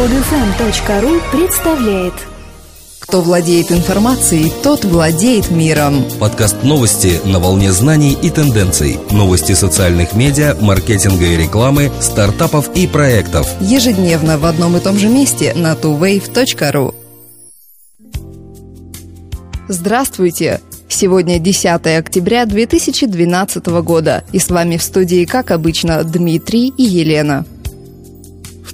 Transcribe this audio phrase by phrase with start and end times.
[0.00, 2.14] Подфм.ру представляет
[3.00, 6.06] Кто владеет информацией, тот владеет миром.
[6.18, 8.98] Подкаст новости на волне знаний и тенденций.
[9.10, 13.46] Новости социальных медиа, маркетинга и рекламы, стартапов и проектов.
[13.60, 16.94] Ежедневно в одном и том же месте на tuwave.ru.
[19.68, 20.62] Здравствуйте!
[20.88, 21.66] Сегодня 10
[21.98, 27.44] октября 2012 года, и с вами в студии, как обычно, Дмитрий и Елена.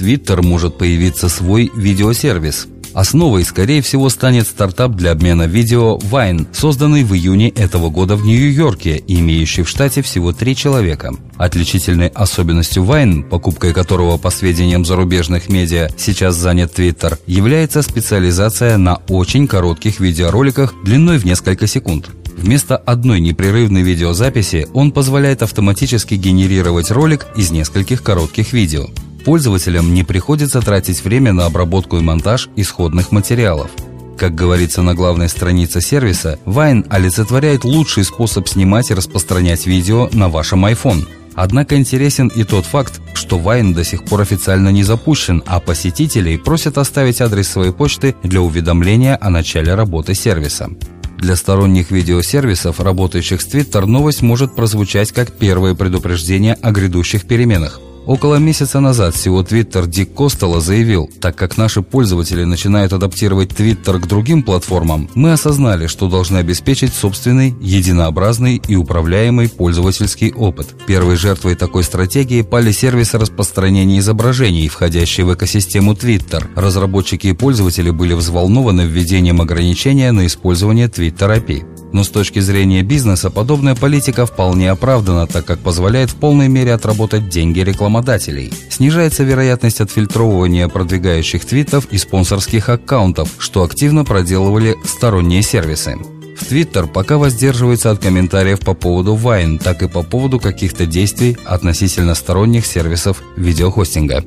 [0.00, 2.68] Twitter может появиться свой видеосервис.
[2.92, 8.24] Основой, скорее всего, станет стартап для обмена видео Vine, созданный в июне этого года в
[8.24, 11.12] Нью-Йорке и имеющий в штате всего три человека.
[11.36, 18.96] Отличительной особенностью Vine, покупкой которого, по сведениям зарубежных медиа, сейчас занят Twitter, является специализация на
[19.08, 22.10] очень коротких видеороликах длиной в несколько секунд.
[22.36, 28.88] Вместо одной непрерывной видеозаписи он позволяет автоматически генерировать ролик из нескольких коротких видео.
[29.24, 33.70] Пользователям не приходится тратить время на обработку и монтаж исходных материалов.
[34.16, 40.28] Как говорится на главной странице сервиса, Vine олицетворяет лучший способ снимать и распространять видео на
[40.28, 41.06] вашем iPhone.
[41.34, 46.36] Однако интересен и тот факт, что Vine до сих пор официально не запущен, а посетителей
[46.36, 50.68] просят оставить адрес своей почты для уведомления о начале работы сервиса.
[51.16, 57.80] Для сторонних видеосервисов, работающих с Twitter, новость может прозвучать как первое предупреждение о грядущих переменах.
[58.10, 64.00] Около месяца назад всего Twitter Дик Костелло заявил, так как наши пользователи начинают адаптировать Twitter
[64.00, 70.74] к другим платформам, мы осознали, что должны обеспечить собственный, единообразный и управляемый пользовательский опыт.
[70.88, 76.44] Первой жертвой такой стратегии пали сервисы распространения изображений, входящие в экосистему Twitter.
[76.56, 81.64] Разработчики и пользователи были взволнованы введением ограничения на использование Twitter API.
[81.92, 86.72] Но с точки зрения бизнеса подобная политика вполне оправдана, так как позволяет в полной мере
[86.72, 87.60] отработать деньги
[88.00, 88.52] рекламодателей.
[88.70, 95.96] Снижается вероятность отфильтровывания продвигающих твитов и спонсорских аккаунтов, что активно проделывали сторонние сервисы.
[96.38, 101.36] В Twitter пока воздерживается от комментариев по поводу Vine, так и по поводу каких-то действий
[101.44, 104.24] относительно сторонних сервисов видеохостинга.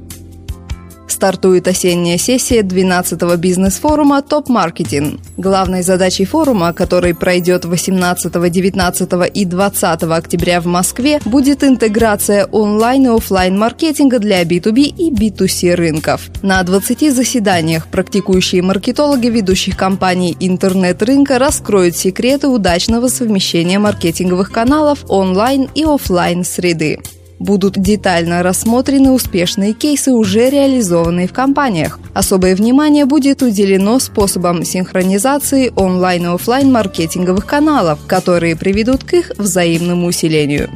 [1.23, 5.22] Стартует осенняя сессия 12-го бизнес-форума «Топ-маркетинг».
[5.38, 13.06] Главной задачей форума, который пройдет 18, 19 и 20 октября в Москве, будет интеграция онлайн
[13.06, 16.29] и офлайн маркетинга для B2B и B2C рынков.
[16.41, 25.69] На 20 заседаниях практикующие маркетологи ведущих компаний интернет-рынка раскроют секреты удачного совмещения маркетинговых каналов онлайн
[25.73, 27.00] и офлайн среды
[27.43, 31.99] будут детально рассмотрены успешные кейсы, уже реализованные в компаниях.
[32.13, 39.31] Особое внимание будет уделено способам синхронизации онлайн и офлайн маркетинговых каналов, которые приведут к их
[39.37, 40.69] взаимному усилению.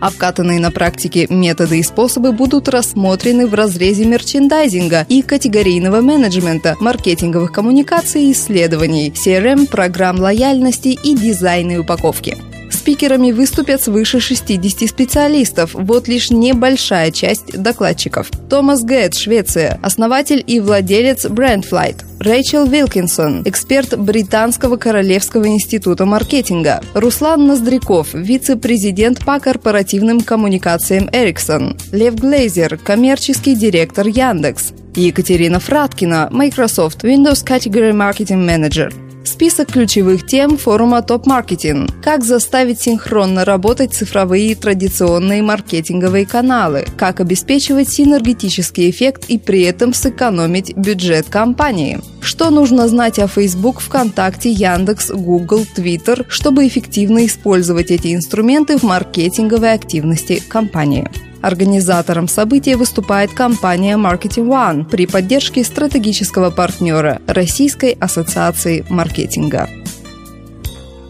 [0.00, 7.52] Обкатанные на практике методы и способы будут рассмотрены в разрезе мерчендайзинга и категорийного менеджмента, маркетинговых
[7.52, 12.53] коммуникаций и исследований, CRM, программ лояльности и дизайна и упаковки.
[12.84, 18.30] Спикерами выступят свыше 60 специалистов, вот лишь небольшая часть докладчиков.
[18.50, 22.04] Томас Гэтт, Швеция, основатель и владелец Brandflight.
[22.20, 26.82] Рэйчел Вилкинсон, эксперт Британского Королевского института маркетинга.
[26.92, 31.80] Руслан Ноздряков, вице-президент по корпоративным коммуникациям Ericsson.
[31.90, 34.74] Лев Глейзер, коммерческий директор Яндекс.
[34.94, 38.92] Екатерина Фраткина, Microsoft Windows Category Marketing Manager.
[39.24, 41.90] Список ключевых тем форума «Топ-маркетинг».
[42.02, 46.84] Как заставить синхронно работать цифровые и традиционные маркетинговые каналы.
[46.98, 52.00] Как обеспечивать синергетический эффект и при этом сэкономить бюджет компании.
[52.20, 58.82] Что нужно знать о Facebook, ВКонтакте, Яндекс, Google, Twitter, чтобы эффективно использовать эти инструменты в
[58.82, 61.10] маркетинговой активности компании.
[61.44, 69.68] Организатором события выступает компания Marketing One при поддержке стратегического партнера Российской ассоциации маркетинга.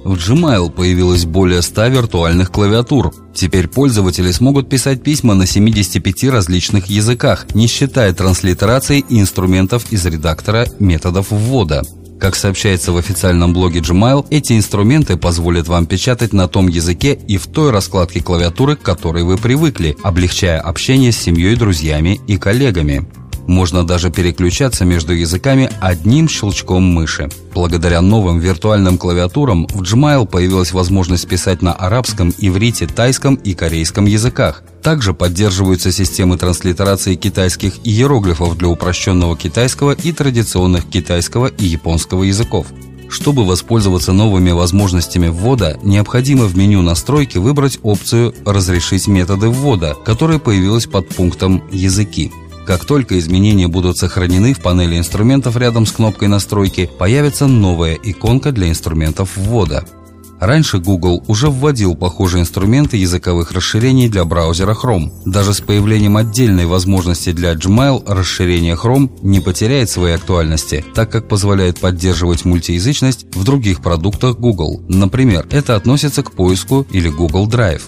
[0.02, 3.14] В Gmail появилось более 100 виртуальных клавиатур.
[3.32, 10.04] Теперь пользователи смогут писать письма на 75 различных языках, не считая транслитерации и инструментов из
[10.04, 11.84] редактора методов ввода.
[12.24, 17.36] Как сообщается в официальном блоге Gmail, эти инструменты позволят вам печатать на том языке и
[17.36, 23.06] в той раскладке клавиатуры, к которой вы привыкли, облегчая общение с семьей, друзьями и коллегами.
[23.46, 27.28] Можно даже переключаться между языками одним щелчком мыши.
[27.54, 34.06] Благодаря новым виртуальным клавиатурам в Gmail появилась возможность писать на арабском, иврите, тайском и корейском
[34.06, 34.62] языках.
[34.82, 42.66] Также поддерживаются системы транслитерации китайских иероглифов для упрощенного китайского и традиционных китайского и японского языков.
[43.08, 50.38] Чтобы воспользоваться новыми возможностями ввода, необходимо в меню настройки выбрать опцию «Разрешить методы ввода», которая
[50.38, 52.32] появилась под пунктом «Языки».
[52.66, 58.52] Как только изменения будут сохранены в панели инструментов рядом с кнопкой настройки, появится новая иконка
[58.52, 59.84] для инструментов ввода.
[60.40, 65.10] Раньше Google уже вводил похожие инструменты языковых расширений для браузера Chrome.
[65.24, 71.28] Даже с появлением отдельной возможности для Gmail расширение Chrome не потеряет своей актуальности, так как
[71.28, 74.82] позволяет поддерживать мультиязычность в других продуктах Google.
[74.88, 77.82] Например, это относится к поиску или Google Drive.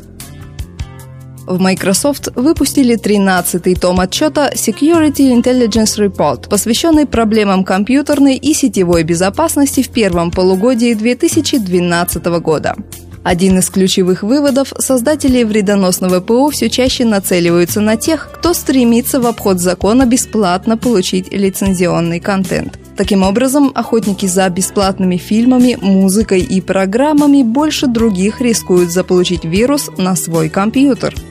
[1.46, 9.80] В Microsoft выпустили 13-й том отчета Security Intelligence Report, посвященный проблемам компьютерной и сетевой безопасности
[9.80, 12.74] в первом полугодии 2012 года.
[13.22, 19.26] Один из ключевых выводов– создатели вредоносного ПО все чаще нацеливаются на тех, кто стремится в
[19.26, 22.78] обход закона бесплатно получить лицензионный контент.
[22.96, 30.16] Таким образом, охотники за бесплатными фильмами, музыкой и программами больше других рискуют заполучить вирус на
[30.16, 31.14] свой компьютер–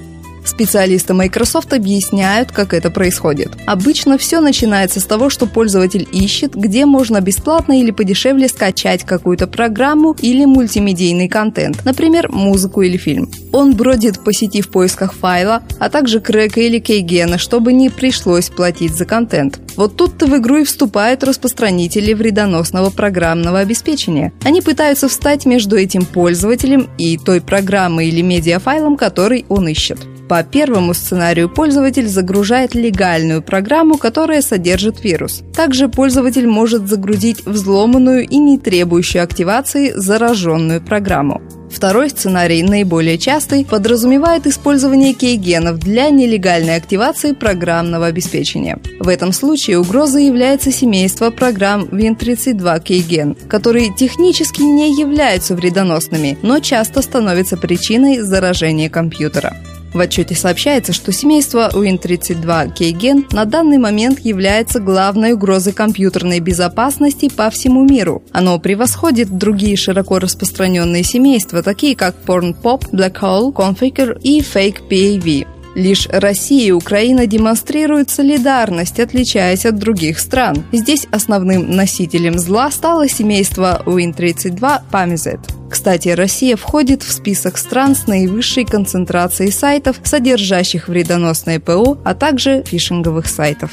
[0.46, 3.52] Специалисты Microsoft объясняют, как это происходит.
[3.66, 9.48] Обычно все начинается с того, что пользователь ищет, где можно бесплатно или подешевле скачать какую-то
[9.48, 13.30] программу или мультимедийный контент, например, музыку или фильм.
[13.52, 18.50] Он бродит по сети в поисках файла, а также крека или кейгена, чтобы не пришлось
[18.50, 19.60] платить за контент.
[19.76, 24.32] Вот тут-то в игру и вступают распространители вредоносного программного обеспечения.
[24.44, 30.00] Они пытаются встать между этим пользователем и той программой или медиафайлом, который он ищет.
[30.28, 35.44] По первому сценарию пользователь загружает легальную программу, которая содержит вирус.
[35.54, 41.42] Также пользователь может загрузить взломанную и не требующую активации зараженную программу.
[41.70, 48.80] Второй сценарий, наиболее частый, подразумевает использование кейгенов для нелегальной активации программного обеспечения.
[49.00, 56.60] В этом случае угрозой является семейство программ Win32 кейген, которые технически не являются вредоносными, но
[56.60, 59.54] часто становятся причиной заражения компьютера.
[59.96, 67.30] В отчете сообщается, что семейство Win32 Keygen на данный момент является главной угрозой компьютерной безопасности
[67.30, 68.22] по всему миру.
[68.34, 75.55] Оно превосходит другие широко распространенные семейства, такие как PornPop, Black Hole, Configure и Fake PAV.
[75.76, 80.64] Лишь Россия и Украина демонстрируют солидарность, отличаясь от других стран.
[80.72, 85.42] Здесь основным носителем зла стало семейство Win32 Pamizet.
[85.70, 92.64] Кстати, Россия входит в список стран с наивысшей концентрацией сайтов, содержащих вредоносное ПО, а также
[92.64, 93.72] фишинговых сайтов.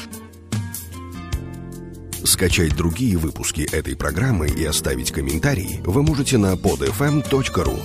[2.25, 7.79] Скачать другие выпуски этой программы и оставить комментарии вы можете на podfm.ru.